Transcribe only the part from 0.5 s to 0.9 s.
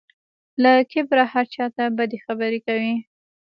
له